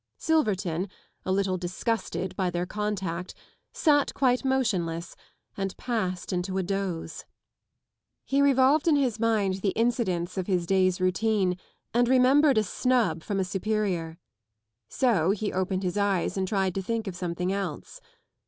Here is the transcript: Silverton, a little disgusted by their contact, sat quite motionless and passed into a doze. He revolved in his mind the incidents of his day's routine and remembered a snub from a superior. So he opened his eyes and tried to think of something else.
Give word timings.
Silverton, 0.17 0.89
a 1.25 1.31
little 1.31 1.59
disgusted 1.59 2.35
by 2.35 2.49
their 2.49 2.65
contact, 2.65 3.35
sat 3.71 4.15
quite 4.15 4.43
motionless 4.43 5.15
and 5.55 5.77
passed 5.77 6.33
into 6.33 6.57
a 6.57 6.63
doze. 6.63 7.23
He 8.25 8.41
revolved 8.41 8.87
in 8.87 8.95
his 8.95 9.19
mind 9.19 9.61
the 9.61 9.75
incidents 9.77 10.39
of 10.39 10.47
his 10.47 10.65
day's 10.65 10.99
routine 10.99 11.55
and 11.93 12.07
remembered 12.07 12.57
a 12.57 12.63
snub 12.63 13.21
from 13.21 13.39
a 13.39 13.43
superior. 13.43 14.17
So 14.89 15.29
he 15.29 15.53
opened 15.53 15.83
his 15.83 15.97
eyes 15.97 16.35
and 16.35 16.47
tried 16.47 16.73
to 16.73 16.81
think 16.81 17.05
of 17.05 17.15
something 17.15 17.53
else. 17.53 18.01